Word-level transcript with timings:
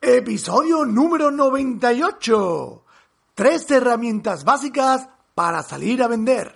Episodio 0.00 0.84
número 0.84 1.30
98. 1.30 2.84
Tres 3.34 3.70
herramientas 3.70 4.44
básicas 4.44 5.08
para 5.34 5.62
salir 5.62 6.02
a 6.02 6.08
vender. 6.08 6.54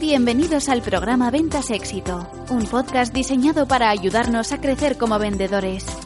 Bienvenidos 0.00 0.68
al 0.68 0.82
programa 0.82 1.30
Ventas 1.30 1.70
Éxito, 1.70 2.28
un 2.50 2.64
podcast 2.66 3.12
diseñado 3.12 3.68
para 3.68 3.90
ayudarnos 3.90 4.52
a 4.52 4.60
crecer 4.60 4.98
como 4.98 5.18
vendedores. 5.18 6.05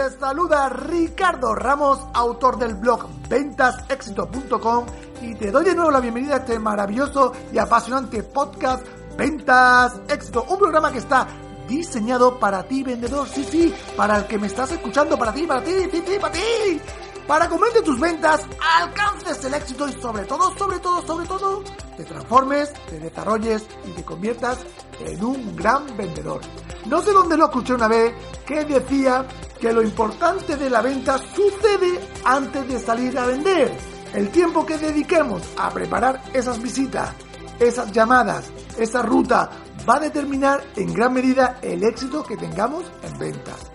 Te 0.00 0.18
saluda 0.18 0.70
Ricardo 0.70 1.54
Ramos, 1.54 2.00
autor 2.14 2.58
del 2.58 2.74
blog 2.74 3.06
ventasexito.com 3.28 4.86
y 5.20 5.34
te 5.34 5.50
doy 5.50 5.62
de 5.62 5.74
nuevo 5.74 5.90
la 5.90 6.00
bienvenida 6.00 6.36
a 6.36 6.38
este 6.38 6.58
maravilloso 6.58 7.32
y 7.52 7.58
apasionante 7.58 8.22
podcast 8.22 8.86
Ventas 9.18 10.00
Éxito, 10.08 10.46
un 10.48 10.58
programa 10.58 10.90
que 10.90 10.98
está 10.98 11.26
diseñado 11.68 12.38
para 12.38 12.62
ti 12.62 12.82
vendedor, 12.82 13.28
sí, 13.28 13.44
sí, 13.44 13.74
para 13.94 14.16
el 14.18 14.26
que 14.26 14.38
me 14.38 14.46
estás 14.46 14.72
escuchando, 14.72 15.18
para 15.18 15.34
ti, 15.34 15.46
para 15.46 15.62
ti, 15.62 15.72
sí, 15.92 16.02
sí, 16.06 16.18
para 16.18 16.32
ti, 16.32 16.80
para 17.26 17.46
que 17.46 17.54
aumentes 17.54 17.84
tus 17.84 18.00
ventas, 18.00 18.46
alcances 18.78 19.44
el 19.44 19.52
éxito 19.52 19.86
y 19.86 19.92
sobre 20.00 20.24
todo, 20.24 20.56
sobre 20.56 20.78
todo, 20.78 21.06
sobre 21.06 21.26
todo, 21.26 21.62
te 21.98 22.04
transformes, 22.04 22.72
te 22.88 22.98
desarrolles 23.00 23.66
y 23.84 23.90
te 23.90 24.02
conviertas 24.02 24.60
en 25.00 25.22
un 25.22 25.54
gran 25.56 25.94
vendedor. 25.94 26.40
No 26.86 27.02
sé 27.02 27.12
dónde 27.12 27.36
lo 27.36 27.44
escuché 27.44 27.74
una 27.74 27.88
vez 27.88 28.14
que 28.46 28.64
decía 28.64 29.26
que 29.60 29.72
lo 29.72 29.82
importante 29.82 30.56
de 30.56 30.70
la 30.70 30.80
venta 30.80 31.18
sucede 31.18 32.00
antes 32.24 32.66
de 32.66 32.78
salir 32.78 33.18
a 33.18 33.26
vender. 33.26 33.70
El 34.14 34.30
tiempo 34.30 34.64
que 34.64 34.78
dediquemos 34.78 35.42
a 35.56 35.70
preparar 35.70 36.22
esas 36.32 36.60
visitas, 36.60 37.14
esas 37.58 37.92
llamadas, 37.92 38.50
esa 38.78 39.02
ruta, 39.02 39.50
va 39.88 39.96
a 39.96 40.00
determinar 40.00 40.64
en 40.76 40.92
gran 40.92 41.12
medida 41.12 41.58
el 41.62 41.84
éxito 41.84 42.24
que 42.24 42.36
tengamos 42.36 42.84
en 43.02 43.18
ventas. 43.18 43.70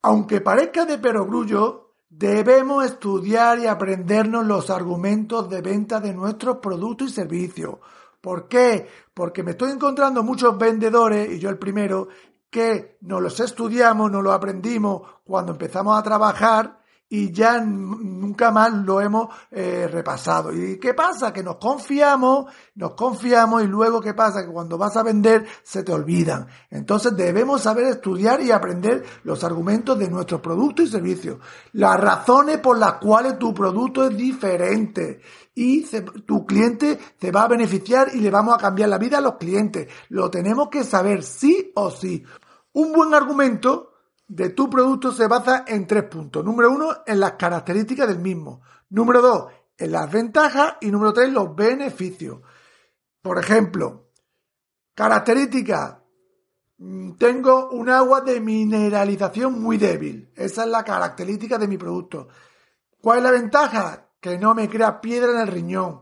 Aunque 0.00 0.40
parezca 0.40 0.86
de 0.86 0.98
perogrullo, 0.98 1.94
debemos 2.08 2.84
estudiar 2.86 3.58
y 3.58 3.66
aprendernos 3.66 4.46
los 4.46 4.70
argumentos 4.70 5.50
de 5.50 5.60
venta 5.60 6.00
de 6.00 6.14
nuestros 6.14 6.56
productos 6.58 7.10
y 7.10 7.12
servicios 7.12 7.76
¿Por 8.22 8.46
qué? 8.46 8.88
Porque 9.12 9.42
me 9.42 9.50
estoy 9.50 9.72
encontrando 9.72 10.22
muchos 10.22 10.56
vendedores, 10.56 11.28
y 11.32 11.40
yo 11.40 11.50
el 11.50 11.58
primero, 11.58 12.06
que 12.48 12.96
nos 13.00 13.20
los 13.20 13.40
estudiamos, 13.40 14.12
nos 14.12 14.22
los 14.22 14.32
aprendimos 14.32 15.02
cuando 15.24 15.52
empezamos 15.52 15.98
a 15.98 16.04
trabajar 16.04 16.81
y 17.14 17.30
ya 17.30 17.60
nunca 17.60 18.50
más 18.50 18.72
lo 18.72 18.98
hemos 18.98 19.28
eh, 19.50 19.86
repasado. 19.86 20.50
¿Y 20.50 20.80
qué 20.80 20.94
pasa? 20.94 21.30
Que 21.30 21.42
nos 21.42 21.56
confiamos, 21.56 22.46
nos 22.76 22.94
confiamos 22.94 23.62
y 23.62 23.66
luego 23.66 24.00
qué 24.00 24.14
pasa? 24.14 24.46
Que 24.46 24.50
cuando 24.50 24.78
vas 24.78 24.96
a 24.96 25.02
vender 25.02 25.44
se 25.62 25.82
te 25.82 25.92
olvidan. 25.92 26.46
Entonces 26.70 27.14
debemos 27.14 27.60
saber 27.60 27.84
estudiar 27.84 28.40
y 28.40 28.50
aprender 28.50 29.04
los 29.24 29.44
argumentos 29.44 29.98
de 29.98 30.08
nuestros 30.08 30.40
productos 30.40 30.86
y 30.86 30.90
servicios, 30.90 31.36
las 31.74 32.00
razones 32.00 32.60
por 32.60 32.78
las 32.78 32.94
cuales 32.94 33.38
tu 33.38 33.52
producto 33.52 34.06
es 34.06 34.16
diferente 34.16 35.20
y 35.54 35.84
tu 36.24 36.46
cliente 36.46 36.98
te 37.18 37.30
va 37.30 37.42
a 37.42 37.48
beneficiar 37.48 38.08
y 38.14 38.20
le 38.20 38.30
vamos 38.30 38.54
a 38.54 38.58
cambiar 38.58 38.88
la 38.88 38.96
vida 38.96 39.18
a 39.18 39.20
los 39.20 39.34
clientes. 39.34 39.86
Lo 40.08 40.30
tenemos 40.30 40.70
que 40.70 40.82
saber 40.82 41.22
sí 41.24 41.72
o 41.74 41.90
sí. 41.90 42.24
Un 42.72 42.90
buen 42.90 43.12
argumento 43.12 43.91
de 44.34 44.48
tu 44.48 44.70
producto 44.70 45.12
se 45.12 45.26
basa 45.26 45.64
en 45.68 45.86
tres 45.86 46.04
puntos. 46.04 46.42
Número 46.42 46.70
uno, 46.70 47.02
en 47.06 47.20
las 47.20 47.32
características 47.32 48.08
del 48.08 48.18
mismo. 48.18 48.62
Número 48.88 49.20
dos, 49.20 49.52
en 49.76 49.92
las 49.92 50.10
ventajas. 50.10 50.76
Y 50.80 50.90
número 50.90 51.12
tres, 51.12 51.30
los 51.30 51.54
beneficios. 51.54 52.40
Por 53.20 53.38
ejemplo, 53.38 54.08
características. 54.94 55.98
Mm, 56.78 57.12
tengo 57.16 57.68
un 57.72 57.90
agua 57.90 58.22
de 58.22 58.40
mineralización 58.40 59.60
muy 59.60 59.76
débil. 59.76 60.32
Esa 60.34 60.64
es 60.64 60.70
la 60.70 60.82
característica 60.82 61.58
de 61.58 61.68
mi 61.68 61.76
producto. 61.76 62.28
¿Cuál 63.02 63.18
es 63.18 63.24
la 63.24 63.30
ventaja? 63.32 64.08
Que 64.18 64.38
no 64.38 64.54
me 64.54 64.66
crea 64.66 65.02
piedra 65.02 65.32
en 65.32 65.40
el 65.40 65.48
riñón. 65.48 66.01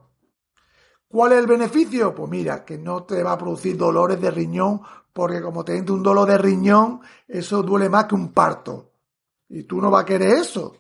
¿Cuál 1.11 1.33
es 1.33 1.39
el 1.39 1.47
beneficio? 1.47 2.15
Pues 2.15 2.31
mira, 2.31 2.65
que 2.65 2.79
no 2.79 3.03
te 3.03 3.23
va 3.23 3.33
a 3.33 3.39
producir 3.39 3.77
dolores 3.77 4.21
de 4.21 4.31
riñón 4.31 4.81
porque 5.13 5.43
como 5.43 5.65
te 5.65 5.81
un 5.81 6.03
dolor 6.03 6.29
de 6.29 6.39
riñón, 6.39 7.01
eso 7.27 7.63
duele 7.63 7.89
más 7.89 8.05
que 8.05 8.15
un 8.15 8.33
parto. 8.33 8.93
Y 9.49 9.65
tú 9.65 9.81
no 9.81 9.91
vas 9.91 10.03
a 10.03 10.07
querer 10.07 10.39
eso. 10.39 10.77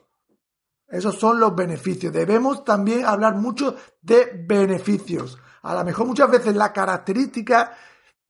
Esos 0.86 1.16
son 1.16 1.40
los 1.40 1.54
beneficios. 1.54 2.12
Debemos 2.12 2.64
también 2.64 3.04
hablar 3.04 3.36
mucho 3.36 3.76
de 4.00 4.44
beneficios. 4.46 5.38
A 5.62 5.74
lo 5.74 5.84
mejor 5.84 6.06
muchas 6.06 6.30
veces 6.30 6.54
la 6.54 6.72
característica 6.72 7.76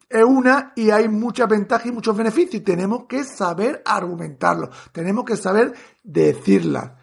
es 0.08 0.24
una 0.24 0.72
y 0.74 0.90
hay 0.90 1.08
muchas 1.08 1.48
ventajas 1.48 1.86
y 1.86 1.92
muchos 1.92 2.16
beneficios. 2.16 2.54
Y 2.54 2.64
tenemos 2.64 3.04
que 3.04 3.24
saber 3.24 3.82
argumentarlo. 3.84 4.70
Tenemos 4.92 5.24
que 5.24 5.36
saber 5.36 5.74
decirla. 6.02 6.96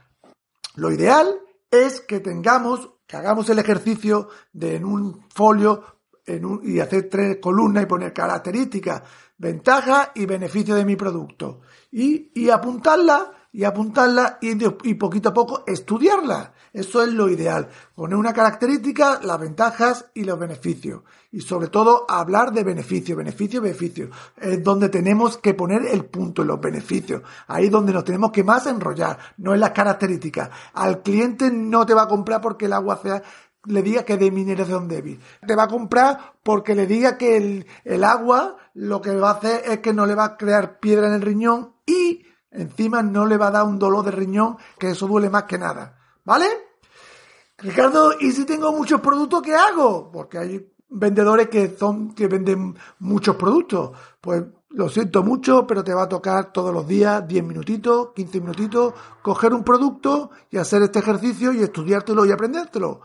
Lo 0.76 0.92
ideal 0.92 1.40
es 1.72 2.02
que 2.02 2.20
tengamos, 2.20 2.90
que 3.08 3.18
hagamos 3.18 3.50
el 3.50 3.60
ejercicio 3.60 4.30
de 4.52 4.76
en 4.76 4.86
un 4.86 5.26
folio 5.34 5.84
en 6.26 6.46
un, 6.46 6.62
y 6.64 6.80
hacer 6.80 7.10
tres 7.10 7.38
columnas 7.42 7.84
y 7.84 7.88
poner 7.88 8.14
características, 8.14 9.02
ventajas 9.38 10.10
y 10.16 10.26
beneficios 10.26 10.78
de 10.78 10.86
mi 10.86 10.98
producto. 10.98 11.62
Y, 11.92 12.32
y 12.36 12.50
apuntarla 12.50 13.32
y 13.52 13.64
apuntarla 13.64 14.38
y, 14.42 14.52
y, 14.90 14.94
poquito 14.96 15.30
a 15.30 15.34
poco 15.34 15.64
estudiarla. 15.66 16.54
Eso 16.78 17.02
es 17.02 17.12
lo 17.12 17.28
ideal. 17.30 17.70
Poner 17.96 18.16
una 18.18 18.34
característica, 18.34 19.20
las 19.24 19.40
ventajas 19.40 20.06
y 20.14 20.24
los 20.24 20.38
beneficios. 20.38 21.02
Y 21.32 21.42
sobre 21.42 21.70
todo 21.70 22.06
hablar 22.08 22.52
de 22.52 22.64
beneficios, 22.64 23.18
beneficios, 23.18 23.64
beneficios. 23.64 24.10
Es 24.38 24.64
donde 24.64 24.90
tenemos 24.90 25.38
que 25.40 25.56
poner 25.56 25.88
el 25.88 26.06
punto 26.06 26.44
en 26.44 26.50
los 26.50 26.62
beneficios. 26.62 27.24
Ahí 27.48 27.66
es 27.66 27.72
donde 27.72 27.94
nos 27.94 28.04
tenemos 28.04 28.32
que 28.32 28.44
más 28.44 28.68
enrollar, 28.68 29.18
no 29.38 29.56
en 29.56 29.60
las 29.60 29.72
características. 29.72 30.52
Al 30.74 31.02
cliente 31.02 31.50
no 31.52 31.86
te 31.86 31.96
va 31.96 32.04
a 32.04 32.08
comprar 32.08 32.42
porque 32.42 32.66
el 32.66 32.74
agua 32.74 33.00
sea 33.02 33.24
le 33.66 33.82
diga 33.82 34.04
que 34.04 34.16
de 34.16 34.32
mineración 34.32 34.88
débil. 34.88 35.20
Te 35.46 35.56
va 35.56 35.64
a 35.64 35.68
comprar 35.68 36.36
porque 36.44 36.76
le 36.76 36.86
diga 36.86 37.18
que 37.18 37.36
el, 37.36 37.66
el 37.84 38.04
agua 38.04 38.56
lo 38.76 39.02
que 39.02 39.16
va 39.16 39.32
a 39.32 39.34
hacer 39.34 39.64
es 39.66 39.80
que 39.80 39.94
no 39.94 40.06
le 40.06 40.16
va 40.16 40.26
a 40.26 40.38
crear 40.38 40.80
piedra 40.80 41.08
en 41.08 41.14
el 41.14 41.22
riñón 41.22 41.74
y 41.86 42.24
Encima 42.52 43.04
no 43.04 43.26
le 43.26 43.38
va 43.38 43.48
a 43.48 43.52
dar 43.52 43.66
un 43.66 43.78
dolor 43.78 44.06
de 44.06 44.12
riñón, 44.12 44.58
que 44.80 44.90
eso 44.90 45.08
duele 45.08 45.30
más 45.30 45.44
que 45.44 45.58
nada. 45.58 45.98
¿Vale? 46.24 46.67
Ricardo, 47.58 48.12
¿y 48.20 48.32
si 48.32 48.46
tengo 48.46 48.72
muchos 48.72 49.02
productos, 49.02 49.42
qué 49.42 49.56
hago? 49.56 50.12
Porque 50.12 50.38
hay 50.38 50.72
vendedores 50.90 51.50
que 51.50 51.76
son, 51.76 52.14
que 52.14 52.28
venden 52.28 52.76
muchos 53.00 53.36
productos. 53.36 53.98
Pues 54.22 54.44
lo 54.70 54.90
siento 54.90 55.24
mucho, 55.24 55.66
pero 55.66 55.84
te 55.84 55.94
va 55.94 56.04
a 56.04 56.10
tocar 56.10 56.52
todos 56.54 56.72
los 56.72 56.88
días 56.88 57.28
10 57.28 57.44
minutitos, 57.44 58.10
15 58.16 58.42
minutitos, 58.42 58.94
coger 59.24 59.54
un 59.54 59.64
producto 59.64 60.30
y 60.52 60.58
hacer 60.58 60.84
este 60.84 61.00
ejercicio 61.00 61.52
y 61.52 61.64
estudiártelo 61.64 62.26
y 62.26 62.32
aprendértelo. 62.32 63.02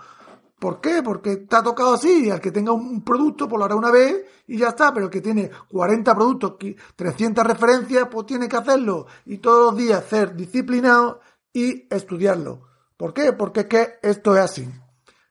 ¿Por 0.59 0.81
qué? 0.81 1.03
Porque 1.03 1.39
te 1.39 1.63
tocado 1.63 1.95
así. 1.95 2.31
Al 2.31 2.41
que 2.41 2.53
tenga 2.53 2.73
un 2.73 3.03
producto, 3.03 3.49
pues 3.49 3.59
lo 3.59 3.65
hará 3.65 3.75
una 3.75 3.91
vez 3.91 4.25
y 4.47 4.59
ya 4.59 4.69
está. 4.69 4.93
Pero 4.93 5.07
el 5.07 5.11
que 5.11 5.21
tiene 5.21 5.51
40 5.71 6.15
productos, 6.15 6.55
300 6.95 7.45
referencias, 7.45 8.07
pues 8.09 8.27
tiene 8.27 8.49
que 8.49 8.57
hacerlo. 8.57 9.07
Y 9.25 9.39
todos 9.39 9.73
los 9.73 9.77
días 9.77 10.05
ser 10.09 10.37
disciplinado 10.37 11.21
y 11.53 11.89
estudiarlo. 11.93 12.72
¿Por 13.03 13.13
qué? 13.13 13.33
Porque 13.33 13.63
es 13.63 13.67
que 13.67 13.99
esto 14.01 14.37
es 14.37 14.43
así. 14.43 14.71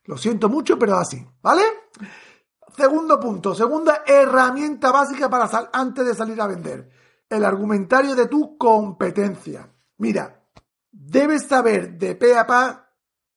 Lo 0.04 0.18
siento 0.18 0.50
mucho, 0.50 0.78
pero 0.78 0.98
así. 0.98 1.26
¿Vale? 1.42 1.62
Segundo 2.76 3.18
punto. 3.18 3.56
Segunda 3.56 4.04
herramienta 4.06 4.92
básica 4.92 5.30
para 5.30 5.50
antes 5.72 6.06
de 6.06 6.14
salir 6.14 6.42
a 6.42 6.48
vender. 6.48 6.90
El 7.30 7.46
argumentario 7.46 8.14
de 8.14 8.28
tu 8.28 8.58
competencia. 8.58 9.74
Mira, 10.00 10.44
debes 10.92 11.48
saber 11.48 11.98
de 11.98 12.16
pe 12.16 12.38
a 12.38 12.46
pa 12.46 12.90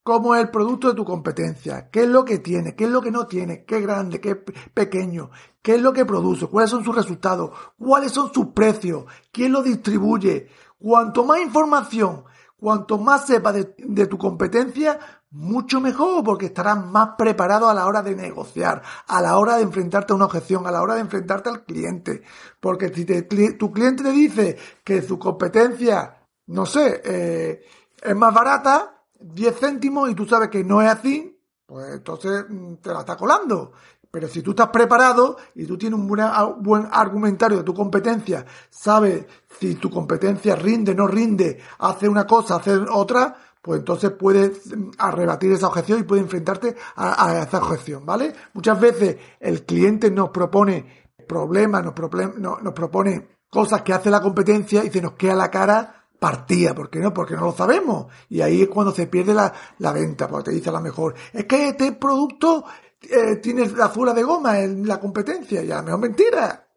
cómo 0.02 0.34
es 0.34 0.40
el 0.42 0.50
producto 0.50 0.88
de 0.88 0.94
tu 0.94 1.04
competencia, 1.04 1.88
qué 1.88 2.02
es 2.02 2.08
lo 2.08 2.24
que 2.24 2.40
tiene, 2.40 2.74
qué 2.74 2.86
es 2.86 2.90
lo 2.90 3.00
que 3.00 3.12
no 3.12 3.28
tiene, 3.28 3.64
qué 3.64 3.80
grande, 3.80 4.20
qué 4.20 4.34
pequeño, 4.34 5.30
qué 5.62 5.76
es 5.76 5.80
lo 5.80 5.92
que 5.92 6.04
produce, 6.04 6.48
cuáles 6.48 6.70
son 6.70 6.82
sus 6.82 6.96
resultados, 6.96 7.52
cuáles 7.78 8.10
son 8.10 8.34
sus 8.34 8.46
precios, 8.46 9.04
quién 9.30 9.52
lo 9.52 9.62
distribuye. 9.62 10.48
Cuanto 10.76 11.24
más 11.24 11.40
información, 11.40 12.24
cuanto 12.56 12.98
más 12.98 13.26
sepas 13.26 13.54
de, 13.54 14.06
tu 14.06 14.18
competencia, 14.18 14.98
mucho 15.30 15.80
mejor, 15.80 16.22
porque 16.24 16.46
estarás 16.46 16.84
más 16.86 17.10
preparado 17.18 17.68
a 17.68 17.74
la 17.74 17.86
hora 17.86 18.02
de 18.02 18.14
negociar, 18.14 18.82
a 19.06 19.20
la 19.20 19.38
hora 19.38 19.56
de 19.56 19.62
enfrentarte 19.62 20.12
a 20.12 20.16
una 20.16 20.26
objeción, 20.26 20.66
a 20.66 20.70
la 20.70 20.82
hora 20.82 20.94
de 20.94 21.00
enfrentarte 21.00 21.50
al 21.50 21.64
cliente. 21.64 22.22
Porque 22.60 22.88
si 22.88 23.04
tu 23.04 23.72
cliente 23.72 24.02
te 24.02 24.12
dice 24.12 24.56
que 24.84 25.02
su 25.02 25.18
competencia, 25.18 26.22
no 26.46 26.66
sé, 26.66 27.02
eh, 27.04 27.64
es 28.02 28.16
más 28.16 28.32
barata, 28.32 29.02
10 29.18 29.58
céntimos 29.58 30.10
y 30.10 30.14
tú 30.14 30.26
sabes 30.26 30.48
que 30.50 30.62
no 30.62 30.82
es 30.82 30.88
así, 30.88 31.34
pues 31.66 31.94
entonces 31.94 32.44
mm, 32.48 32.74
te 32.76 32.92
la 32.92 33.00
está 33.00 33.16
colando. 33.16 33.72
Pero 34.14 34.28
si 34.28 34.42
tú 34.42 34.50
estás 34.50 34.68
preparado 34.68 35.38
y 35.56 35.66
tú 35.66 35.76
tienes 35.76 35.98
un 35.98 36.06
buen, 36.06 36.88
argumentario 36.92 37.58
de 37.58 37.64
tu 37.64 37.74
competencia, 37.74 38.46
sabes 38.70 39.26
si 39.58 39.74
tu 39.74 39.90
competencia 39.90 40.54
rinde, 40.54 40.94
no 40.94 41.08
rinde, 41.08 41.58
hace 41.80 42.08
una 42.08 42.24
cosa, 42.24 42.54
hace 42.54 42.76
otra, 42.76 43.34
pues 43.60 43.80
entonces 43.80 44.12
puedes 44.12 44.72
mm, 44.72 44.90
arrebatir 44.98 45.50
esa 45.50 45.66
objeción 45.66 45.98
y 45.98 46.02
puedes 46.04 46.22
enfrentarte 46.22 46.76
a, 46.94 47.42
esa 47.42 47.58
objeción, 47.58 48.06
¿vale? 48.06 48.32
Muchas 48.52 48.78
veces 48.78 49.16
el 49.40 49.64
cliente 49.64 50.12
nos 50.12 50.28
propone 50.28 51.08
problemas, 51.26 51.82
nos, 51.82 52.62
nos 52.62 52.72
propone 52.72 53.26
cosas 53.50 53.82
que 53.82 53.94
hace 53.94 54.10
la 54.10 54.22
competencia 54.22 54.84
y 54.84 54.90
se 54.90 55.02
nos 55.02 55.14
queda 55.14 55.34
la 55.34 55.50
cara 55.50 56.04
partida. 56.20 56.74
¿Por 56.74 56.88
qué 56.88 57.00
no? 57.00 57.12
Porque 57.12 57.34
no 57.34 57.46
lo 57.46 57.52
sabemos. 57.52 58.06
Y 58.28 58.40
ahí 58.40 58.62
es 58.62 58.68
cuando 58.68 58.94
se 58.94 59.08
pierde 59.08 59.34
la, 59.34 59.52
la 59.78 59.92
venta, 59.92 60.28
porque 60.28 60.50
te 60.50 60.56
dice 60.56 60.70
a 60.70 60.72
lo 60.72 60.80
mejor, 60.80 61.14
es 61.32 61.44
que 61.46 61.68
este 61.68 61.92
producto 61.92 62.64
eh, 63.10 63.36
tiene 63.36 63.68
la 63.68 63.88
fura 63.88 64.12
de 64.12 64.22
goma 64.22 64.60
en 64.60 64.86
la 64.86 65.00
competencia, 65.00 65.62
y 65.62 65.70
a 65.70 65.76
lo 65.76 65.82
mejor 65.84 66.00
mentira. 66.00 66.68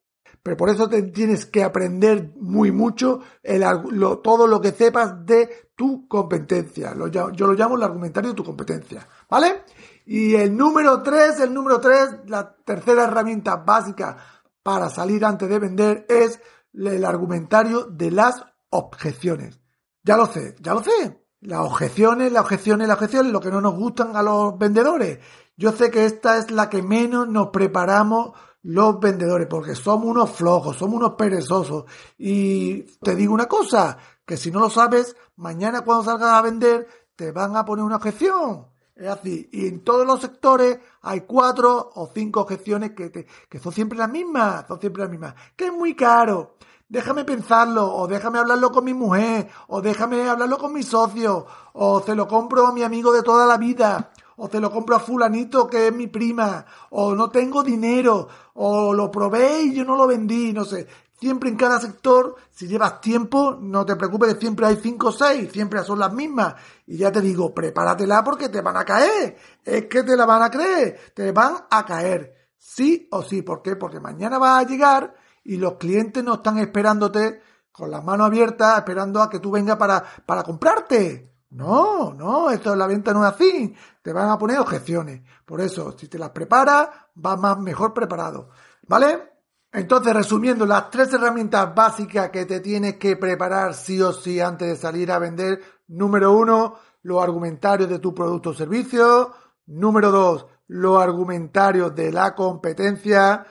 Pero 0.42 0.56
por 0.56 0.70
eso 0.70 0.88
te 0.88 1.02
tienes 1.04 1.46
que 1.46 1.64
aprender 1.64 2.32
muy 2.40 2.72
mucho 2.72 3.20
el, 3.44 3.66
lo, 3.92 4.20
todo 4.20 4.48
lo 4.48 4.62
que 4.62 4.72
sepas 4.72 5.26
de 5.26 5.72
tu 5.76 6.08
competencia. 6.08 6.94
Lo, 6.94 7.08
yo 7.08 7.30
lo 7.30 7.54
llamo 7.54 7.76
el 7.76 7.84
argumentario 7.84 8.30
de 8.30 8.36
tu 8.36 8.46
competencia. 8.46 9.06
¿Vale? 9.30 9.64
Y 10.06 10.36
el 10.36 10.56
número 10.56 11.04
tres, 11.04 11.42
el 11.42 11.54
número 11.54 11.82
tres, 11.82 12.20
la 12.28 12.56
tercera 12.64 13.04
herramienta 13.04 13.58
básica 13.58 14.16
para 14.64 14.90
salir 14.90 15.26
antes 15.26 15.50
de 15.50 15.60
vender 15.60 16.06
es 16.08 16.40
el 16.74 17.04
argumentario 17.04 17.84
de 17.84 18.12
las 18.12 18.42
objeciones. 18.70 19.60
Ya 20.04 20.16
lo 20.16 20.28
sé, 20.28 20.56
ya 20.62 20.74
lo 20.74 20.82
sé. 20.82 21.26
Las 21.42 21.60
objeciones, 21.60 22.32
las 22.32 22.44
objeciones, 22.44 22.88
las 22.88 22.96
objeciones, 22.96 23.32
lo 23.32 23.42
que 23.42 23.52
no 23.52 23.60
nos 23.60 23.76
gustan 23.76 24.16
a 24.16 24.24
los 24.24 24.58
vendedores. 24.58 25.20
Yo 25.57 25.71
sé 25.71 25.89
que 25.89 26.06
esta 26.06 26.38
es 26.38 26.51
la 26.51 26.69
que 26.69 26.83
menos 26.83 27.27
nos 27.27 27.48
preparamos 27.48 28.33
los 28.62 29.00
vendedores, 29.00 29.48
porque 29.48 29.74
somos 29.74 30.06
unos 30.07 30.31
flojos, 30.31 30.77
somos 30.77 30.98
unos 30.98 31.13
perezosos. 31.13 31.86
Y 32.18 32.83
te 33.01 33.15
digo 33.15 33.33
una 33.33 33.48
cosa, 33.48 33.98
que 34.24 34.38
si 34.38 34.51
no 34.51 34.59
lo 34.59 34.69
sabes, 34.69 35.15
mañana 35.36 35.81
cuando 35.81 36.04
salgas 36.04 36.33
a 36.33 36.42
vender, 36.44 36.87
te 37.16 37.31
van 37.31 37.56
a 37.56 37.66
poner 37.66 37.83
una 37.83 37.95
objeción. 37.95 38.68
Es 38.95 39.07
así. 39.07 39.49
Y 39.52 39.68
en 39.68 39.83
todos 39.83 40.06
los 40.06 40.21
sectores 40.21 40.80
hay 41.02 41.21
cuatro 41.21 41.92
o 41.95 42.09
cinco 42.14 42.42
objeciones 42.42 42.92
que, 42.92 43.09
te, 43.09 43.26
que 43.49 43.59
son 43.59 43.71
siempre 43.71 43.97
las 43.97 44.09
mismas, 44.09 44.66
son 44.68 44.80
siempre 44.80 45.04
las 45.04 45.11
mismas. 45.11 45.33
Que 45.56 45.68
es 45.68 45.73
muy 45.73 45.95
caro, 45.95 46.57
déjame 46.87 47.26
pensarlo, 47.26 47.95
o 47.95 48.07
déjame 48.07 48.37
hablarlo 48.40 48.71
con 48.71 48.85
mi 48.85 48.94
mujer, 48.94 49.49
o 49.68 49.81
déjame 49.81 50.30
hablarlo 50.30 50.57
con 50.57 50.73
mi 50.73 50.83
socio, 50.83 51.45
o 51.73 52.02
se 52.02 52.16
lo 52.16 52.28
compro 52.28 52.68
a 52.68 52.73
mi 52.73 52.83
amigo 52.83 53.11
de 53.11 53.23
toda 53.23 53.45
la 53.45 53.57
vida, 53.57 54.11
o 54.38 54.48
se 54.48 54.60
lo 54.60 54.72
compro 54.72 54.96
a 54.96 55.00
fulanito 55.00 55.68
que 55.68 55.88
es 55.88 55.94
mi 55.94 56.08
prima, 56.08 56.66
o 56.92 57.14
no 57.14 57.30
tengo 57.30 57.64
dinero, 57.64 58.28
o 58.54 58.94
lo 58.94 59.12
probé 59.12 59.64
y 59.64 59.74
yo 59.74 59.84
no 59.84 59.96
lo 59.96 60.08
vendí, 60.08 60.54
no 60.54 60.64
sé. 60.64 60.88
Siempre 61.20 61.50
en 61.50 61.58
cada 61.58 61.80
sector, 61.80 62.36
si 62.52 62.68
llevas 62.68 63.02
tiempo, 63.02 63.58
no 63.60 63.84
te 63.84 63.96
preocupes, 63.96 64.38
siempre 64.40 64.68
hay 64.68 64.76
cinco 64.76 65.08
o 65.08 65.12
seis, 65.12 65.52
siempre 65.52 65.84
son 65.84 65.98
las 65.98 66.14
mismas. 66.14 66.54
Y 66.86 66.98
ya 66.98 67.12
te 67.12 67.22
digo, 67.22 67.56
prepáratela 67.56 68.24
porque 68.24 68.50
te 68.50 68.62
van 68.62 68.78
a 68.78 68.86
caer. 68.86 69.36
Es 69.66 69.86
que 69.88 70.04
te 70.04 70.16
la 70.16 70.28
van 70.28 70.44
a 70.44 70.52
creer, 70.52 71.00
te 71.16 71.32
van 71.32 71.56
a 71.72 71.86
caer. 71.86 72.52
Sí 72.56 73.08
o 73.12 73.24
sí. 73.24 73.42
¿Por 73.42 73.64
qué? 73.64 73.76
Porque 73.76 74.00
mañana 74.00 74.38
va 74.38 74.60
a 74.60 74.64
llegar 74.64 75.16
y 75.44 75.58
los 75.58 75.78
clientes 75.78 76.24
no 76.24 76.36
están 76.36 76.60
esperándote 76.60 77.42
con 77.72 77.90
las 77.90 78.04
manos 78.04 78.28
abiertas, 78.28 78.78
esperando 78.78 79.20
a 79.20 79.30
que 79.30 79.40
tú 79.40 79.50
vengas 79.50 79.78
para, 79.78 80.04
para 80.24 80.44
comprarte. 80.44 81.37
No, 81.49 82.13
no, 82.13 82.49
esto 82.49 82.71
de 82.71 82.77
la 82.77 82.87
venta 82.87 83.13
no 83.13 83.25
es 83.25 83.33
así. 83.33 83.75
Te 84.01 84.11
van 84.13 84.30
a 84.30 84.37
poner 84.37 84.59
objeciones. 84.59 85.21
Por 85.45 85.61
eso, 85.61 85.97
si 85.97 86.07
te 86.07 86.19
las 86.19 86.31
preparas, 86.31 86.89
vas 87.16 87.39
más 87.39 87.59
mejor 87.59 87.94
preparado. 87.94 88.49
¿Vale? 88.87 89.33
Entonces, 89.71 90.13
resumiendo, 90.13 90.66
las 90.66 90.89
tres 90.89 91.13
herramientas 91.13 91.73
básicas 91.73 92.30
que 92.30 92.45
te 92.45 92.59
tienes 92.59 92.95
que 92.95 93.16
preparar 93.16 93.73
sí 93.73 94.01
o 94.01 94.11
sí 94.11 94.39
antes 94.39 94.68
de 94.68 94.75
salir 94.75 95.11
a 95.11 95.19
vender. 95.19 95.61
Número 95.87 96.33
uno, 96.33 96.75
los 97.04 97.23
argumentarios 97.23 97.89
de 97.89 97.99
tu 97.99 98.13
producto 98.13 98.51
o 98.51 98.54
servicio. 98.54 99.33
Número 99.68 100.11
dos, 100.11 100.47
los 100.68 101.01
argumentarios 101.01 101.94
de 101.95 102.11
la 102.11 102.35
competencia 102.35 103.45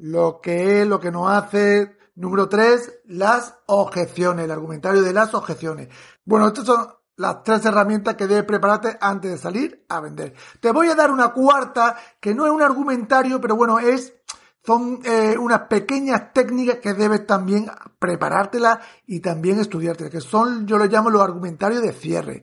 lo 0.00 0.40
que 0.40 0.80
es, 0.80 0.88
lo 0.88 0.98
que 0.98 1.10
no 1.10 1.28
hace. 1.28 1.96
Número 2.14 2.48
tres, 2.48 3.00
las 3.04 3.54
objeciones, 3.66 4.44
el 4.44 4.50
argumentario 4.50 5.02
de 5.02 5.12
las 5.12 5.34
objeciones. 5.34 5.88
Bueno, 6.24 6.48
estas 6.48 6.66
son 6.66 6.88
las 7.20 7.44
tres 7.44 7.62
herramientas 7.66 8.14
que 8.14 8.26
debes 8.26 8.44
prepararte 8.44 8.96
antes 8.98 9.30
de 9.30 9.36
salir 9.36 9.84
a 9.90 10.00
vender. 10.00 10.32
Te 10.58 10.72
voy 10.72 10.88
a 10.88 10.94
dar 10.94 11.10
una 11.10 11.28
cuarta, 11.34 11.94
que 12.18 12.34
no 12.34 12.46
es 12.46 12.50
un 12.50 12.62
argumentario, 12.62 13.38
pero 13.42 13.56
bueno, 13.56 13.78
es 13.78 14.14
son 14.64 15.00
eh, 15.04 15.36
unas 15.38 15.60
pequeñas 15.68 16.32
técnicas 16.32 16.76
que 16.76 16.94
debes 16.94 17.26
también 17.26 17.70
preparártelas 17.98 18.78
y 19.06 19.20
también 19.20 19.60
estudiártelas, 19.60 20.10
que 20.10 20.20
son, 20.22 20.66
yo 20.66 20.78
lo 20.78 20.86
llamo 20.86 21.10
los 21.10 21.20
argumentarios 21.20 21.82
de 21.82 21.92
cierre. 21.92 22.42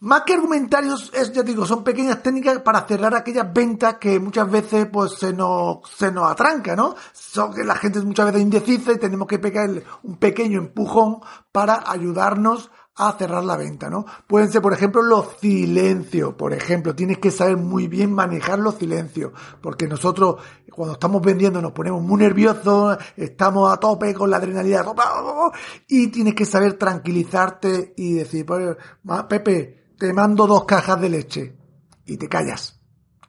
Más 0.00 0.22
que 0.22 0.34
argumentarios, 0.34 1.10
es, 1.14 1.32
ya 1.32 1.42
digo, 1.42 1.64
son 1.64 1.82
pequeñas 1.82 2.22
técnicas 2.22 2.58
para 2.58 2.86
cerrar 2.86 3.14
aquellas 3.14 3.50
ventas 3.54 3.94
que 3.94 4.20
muchas 4.20 4.50
veces 4.50 4.86
pues 4.92 5.12
se 5.12 5.32
nos, 5.32 5.78
se 5.96 6.12
nos 6.12 6.30
atranca, 6.30 6.76
¿no? 6.76 6.94
Son 7.14 7.54
la 7.66 7.74
gente 7.76 8.00
es 8.00 8.04
muchas 8.04 8.26
veces 8.26 8.42
indecisa 8.42 8.92
y 8.92 8.98
tenemos 8.98 9.26
que 9.26 9.38
pegarle 9.38 9.82
un 10.02 10.18
pequeño 10.18 10.58
empujón 10.58 11.20
para 11.52 11.90
ayudarnos 11.90 12.70
a 12.96 13.12
cerrar 13.18 13.44
la 13.44 13.56
venta, 13.56 13.90
¿no? 13.90 14.04
Pueden 14.26 14.50
ser, 14.50 14.62
por 14.62 14.72
ejemplo, 14.72 15.02
los 15.02 15.26
silencios. 15.40 16.34
Por 16.34 16.52
ejemplo, 16.52 16.94
tienes 16.94 17.18
que 17.18 17.30
saber 17.30 17.56
muy 17.56 17.88
bien 17.88 18.12
manejar 18.12 18.58
los 18.58 18.76
silencios, 18.76 19.32
porque 19.60 19.88
nosotros 19.88 20.36
cuando 20.70 20.94
estamos 20.94 21.22
vendiendo 21.22 21.60
nos 21.60 21.72
ponemos 21.72 22.02
muy 22.02 22.18
nerviosos, 22.18 22.98
estamos 23.16 23.72
a 23.72 23.78
tope 23.78 24.14
con 24.14 24.30
la 24.30 24.36
adrenalina, 24.36 24.84
y 25.88 26.08
tienes 26.08 26.34
que 26.34 26.46
saber 26.46 26.74
tranquilizarte 26.74 27.94
y 27.96 28.14
decir, 28.14 28.46
pues, 28.46 28.76
Pepe, 29.28 29.92
te 29.98 30.12
mando 30.12 30.46
dos 30.46 30.64
cajas 30.64 31.00
de 31.00 31.08
leche. 31.08 31.56
Y 32.06 32.16
te 32.16 32.28
callas. 32.28 32.80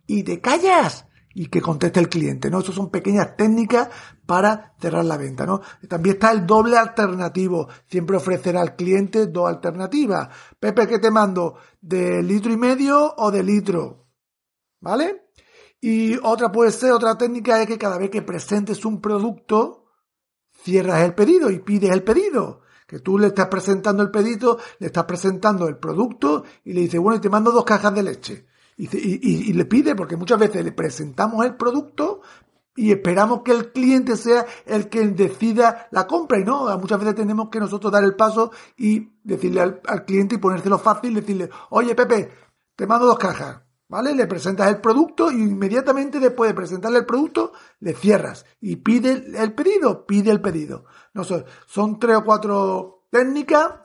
Y 0.05 0.23
te 0.23 0.41
callas 0.41 1.05
y 1.37 1.47
que 1.47 1.61
conteste 1.61 1.99
el 1.99 2.07
cliente, 2.07 2.49
¿no? 2.49 2.61
Eso 2.61 2.71
son 2.71 2.89
pequeñas 2.89 3.35
técnicas 3.35 3.89
para 4.25 4.73
cerrar 4.79 5.03
la 5.03 5.17
venta, 5.17 5.45
¿no? 5.45 5.61
También 5.89 6.15
está 6.15 6.31
el 6.31 6.47
doble 6.47 6.77
alternativo. 6.77 7.67
Siempre 7.87 8.15
ofrecerá 8.15 8.61
al 8.61 8.77
cliente 8.77 9.27
dos 9.27 9.49
alternativas. 9.49 10.29
Pepe, 10.57 10.87
¿qué 10.87 10.97
te 10.97 11.11
mando? 11.11 11.55
¿De 11.81 12.23
litro 12.23 12.53
y 12.53 12.57
medio 12.57 13.13
o 13.17 13.31
de 13.31 13.43
litro? 13.43 14.07
¿Vale? 14.79 15.25
Y 15.81 16.15
otra 16.23 16.53
puede 16.53 16.71
ser, 16.71 16.93
otra 16.93 17.17
técnica 17.17 17.61
es 17.61 17.67
que 17.67 17.77
cada 17.77 17.97
vez 17.97 18.09
que 18.09 18.21
presentes 18.21 18.85
un 18.85 19.01
producto, 19.01 19.87
cierras 20.63 21.03
el 21.03 21.13
pedido 21.15 21.51
y 21.51 21.59
pides 21.59 21.91
el 21.91 22.03
pedido. 22.03 22.61
Que 22.87 22.99
tú 22.99 23.19
le 23.19 23.27
estás 23.27 23.47
presentando 23.47 24.01
el 24.03 24.09
pedido, 24.09 24.57
le 24.79 24.87
estás 24.87 25.03
presentando 25.03 25.67
el 25.67 25.79
producto 25.79 26.45
y 26.63 26.71
le 26.71 26.81
dices, 26.81 27.01
bueno, 27.01 27.17
y 27.17 27.21
te 27.21 27.29
mando 27.29 27.51
dos 27.51 27.65
cajas 27.65 27.93
de 27.93 28.03
leche 28.03 28.47
y, 28.77 29.53
le 29.53 29.65
pide, 29.65 29.95
porque 29.95 30.17
muchas 30.17 30.39
veces 30.39 30.63
le 30.63 30.71
presentamos 30.71 31.45
el 31.45 31.55
producto 31.55 32.21
y 32.75 32.91
esperamos 32.91 33.41
que 33.41 33.51
el 33.51 33.71
cliente 33.71 34.17
sea 34.17 34.45
el 34.65 34.89
que 34.89 35.07
decida 35.07 35.87
la 35.91 36.05
compra 36.05 36.39
y 36.39 36.43
no, 36.43 36.77
muchas 36.77 36.99
veces 36.99 37.15
tenemos 37.15 37.49
que 37.49 37.59
nosotros 37.59 37.91
dar 37.91 38.03
el 38.03 38.15
paso 38.15 38.51
y 38.75 39.13
decirle 39.23 39.61
al, 39.61 40.05
cliente 40.05 40.35
y 40.35 40.39
ponérselo 40.39 40.77
fácil, 40.77 41.13
decirle, 41.13 41.49
oye 41.69 41.95
Pepe, 41.95 42.31
te 42.75 42.85
mando 42.85 43.05
dos 43.05 43.17
cajas, 43.17 43.61
¿vale? 43.87 44.13
Le 44.13 44.27
presentas 44.27 44.67
el 44.67 44.81
producto 44.81 45.31
y 45.31 45.35
inmediatamente 45.35 46.19
después 46.19 46.49
de 46.49 46.55
presentarle 46.55 46.99
el 46.99 47.05
producto, 47.05 47.53
le 47.79 47.93
cierras 47.93 48.45
y 48.59 48.75
pide 48.75 49.23
el 49.41 49.53
pedido, 49.53 50.05
pide 50.05 50.31
el 50.31 50.41
pedido. 50.41 50.83
No 51.13 51.23
sé, 51.23 51.45
son 51.65 51.97
tres 51.97 52.17
o 52.17 52.25
cuatro 52.25 53.05
técnicas 53.09 53.84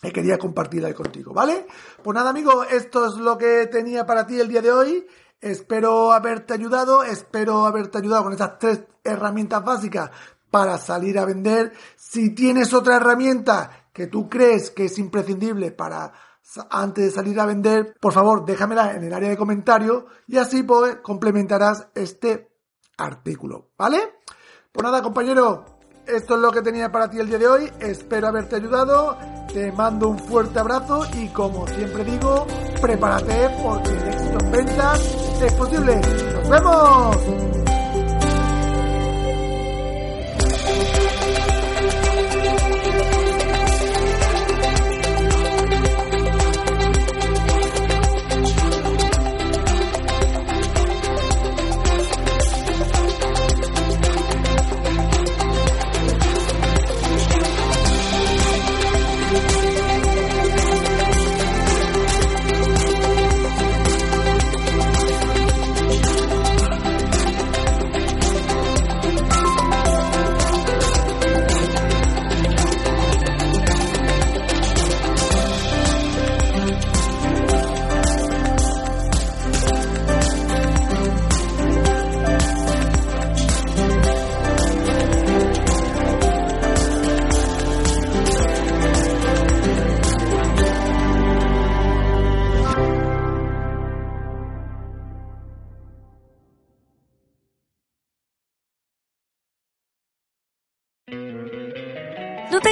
que 0.00 0.12
quería 0.12 0.38
compartirla 0.38 0.94
contigo, 0.94 1.32
¿vale? 1.34 1.66
Pues 2.02 2.14
nada, 2.14 2.30
amigo, 2.30 2.64
esto 2.64 3.06
es 3.06 3.16
lo 3.16 3.36
que 3.36 3.66
tenía 3.66 4.06
para 4.06 4.26
ti 4.26 4.40
el 4.40 4.48
día 4.48 4.62
de 4.62 4.72
hoy. 4.72 5.06
Espero 5.40 6.12
haberte 6.12 6.54
ayudado, 6.54 7.02
espero 7.02 7.66
haberte 7.66 7.98
ayudado 7.98 8.24
con 8.24 8.32
estas 8.32 8.58
tres 8.58 8.82
herramientas 9.04 9.64
básicas 9.64 10.10
para 10.50 10.78
salir 10.78 11.18
a 11.18 11.24
vender. 11.24 11.72
Si 11.96 12.34
tienes 12.34 12.72
otra 12.72 12.96
herramienta 12.96 13.88
que 13.92 14.06
tú 14.06 14.28
crees 14.28 14.70
que 14.70 14.86
es 14.86 14.98
imprescindible 14.98 15.70
para 15.72 16.12
antes 16.70 17.04
de 17.04 17.10
salir 17.10 17.38
a 17.38 17.46
vender, 17.46 17.96
por 18.00 18.12
favor, 18.12 18.44
déjamela 18.44 18.94
en 18.94 19.04
el 19.04 19.12
área 19.12 19.28
de 19.28 19.36
comentarios 19.36 20.04
y 20.26 20.36
así 20.36 20.62
pues 20.62 20.96
complementarás 20.96 21.88
este 21.94 22.50
artículo, 22.96 23.70
¿vale? 23.78 24.14
Pues 24.72 24.82
nada, 24.82 25.02
compañero, 25.02 25.64
esto 26.06 26.34
es 26.34 26.40
lo 26.40 26.50
que 26.50 26.62
tenía 26.62 26.90
para 26.90 27.08
ti 27.08 27.18
el 27.18 27.28
día 27.28 27.38
de 27.38 27.48
hoy. 27.48 27.72
Espero 27.80 28.28
haberte 28.28 28.56
ayudado. 28.56 29.16
Te 29.52 29.72
mando 29.72 30.08
un 30.10 30.18
fuerte 30.18 30.60
abrazo 30.60 31.04
y 31.14 31.26
como 31.28 31.66
siempre 31.66 32.04
digo, 32.04 32.46
prepárate 32.80 33.50
porque 33.62 33.90
el 33.90 34.08
éxito 34.08 34.38
en 34.44 34.52
ventas 34.52 35.16
es 35.42 35.52
posible. 35.54 36.00
¡Nos 36.34 36.48
vemos! 36.48 37.59